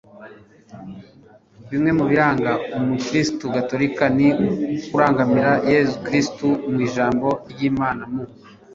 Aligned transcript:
bimwe 1.69 1.91
mu 1.97 2.05
biranga 2.09 2.51
umukirisitu 2.77 3.45
gatolika 3.55 4.03
ni 4.17 4.27
ukurangamira 4.85 5.51
yezu 5.71 5.95
kristu 6.05 6.47
mu 6.71 6.77
ijambo 6.87 7.27
ry'imana, 7.51 8.03
mu 8.13 8.23